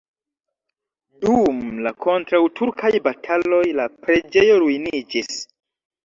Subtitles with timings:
[1.25, 1.57] Dum
[1.87, 5.29] la kontraŭturkaj bataloj la preĝejo ruiniĝis.